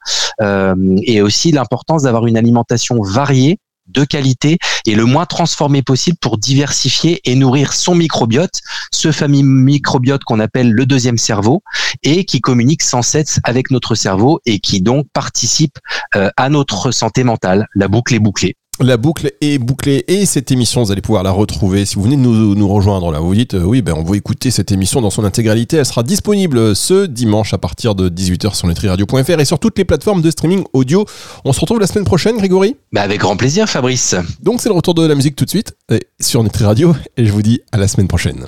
et 1.02 1.22
aussi 1.22 1.50
l'importance 1.50 2.02
d'avoir 2.02 2.26
une 2.26 2.36
alimentation 2.36 3.00
variée 3.02 3.58
de 3.88 4.04
qualité 4.04 4.58
et 4.86 4.94
le 4.94 5.04
moins 5.04 5.26
transformé 5.26 5.82
possible 5.82 6.16
pour 6.20 6.38
diversifier 6.38 7.20
et 7.24 7.34
nourrir 7.34 7.72
son 7.72 7.94
microbiote, 7.94 8.60
ce 8.92 9.12
famille 9.12 9.42
microbiote 9.42 10.24
qu'on 10.24 10.40
appelle 10.40 10.72
le 10.72 10.86
deuxième 10.86 11.18
cerveau 11.18 11.62
et 12.02 12.24
qui 12.24 12.40
communique 12.40 12.82
sans 12.82 13.02
cesse 13.02 13.40
avec 13.44 13.70
notre 13.70 13.94
cerveau 13.94 14.40
et 14.46 14.58
qui 14.60 14.80
donc 14.80 15.06
participe 15.12 15.78
euh, 16.14 16.30
à 16.36 16.48
notre 16.48 16.90
santé 16.90 17.24
mentale. 17.24 17.66
La 17.74 17.88
boucle 17.88 18.14
est 18.14 18.20
bouclée. 18.20 18.56
La 18.80 18.99
boucle 18.99 19.33
est 19.40 19.56
bouclée 19.56 20.04
et 20.06 20.26
cette 20.26 20.50
émission, 20.50 20.83
vous 20.83 20.92
allez 20.92 21.00
pouvoir 21.00 21.23
la 21.23 21.30
retrouver 21.30 21.87
si 21.87 21.95
vous 21.95 22.02
venez 22.02 22.16
de 22.16 22.21
nous, 22.21 22.68
rejoindre 22.68 23.11
là. 23.11 23.21
Vous 23.21 23.28
vous 23.28 23.35
dites, 23.35 23.54
euh, 23.54 23.62
oui, 23.62 23.80
ben 23.80 23.95
on 23.97 24.02
veut 24.02 24.16
écouter 24.16 24.50
cette 24.50 24.71
émission 24.71 25.00
dans 25.00 25.09
son 25.09 25.25
intégralité. 25.25 25.78
Elle 25.78 25.87
sera 25.87 26.02
disponible 26.02 26.76
ce 26.76 27.06
dimanche 27.06 27.54
à 27.54 27.59
partir 27.59 27.95
de 27.95 28.11
18h 28.11 28.54
sur 28.54 28.68
nutriradio.fr 28.68 29.40
et 29.40 29.45
sur 29.47 29.59
toutes 29.59 29.78
les 29.78 29.87
plateformes 29.87 30.21
de 30.21 30.30
streaming 30.30 30.62
audio. 30.75 31.06
On 31.47 31.54
se 31.54 31.61
retrouve 31.61 31.80
la 31.80 31.87
semaine 31.87 32.04
prochaine, 32.04 32.37
Grégory 32.37 32.76
bah 32.92 33.00
Avec 33.00 33.21
grand 33.21 33.37
plaisir, 33.37 33.66
Fabrice. 33.66 34.14
Donc 34.42 34.61
c'est 34.61 34.68
le 34.68 34.75
retour 34.75 34.92
de 34.92 35.06
la 35.06 35.14
musique 35.14 35.37
tout 35.37 35.47
de 35.47 35.50
suite 35.50 35.75
sur 36.21 36.42
Nutri 36.42 36.64
Radio 36.64 36.95
et 37.16 37.25
je 37.25 37.33
vous 37.33 37.42
dis 37.42 37.62
à 37.73 37.78
la 37.78 37.88
semaine 37.88 38.09
prochaine. 38.09 38.45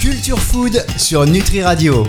Culture 0.00 0.40
Food 0.40 0.84
sur 0.96 1.24
Nutri 1.24 1.62
Radio. 1.62 2.00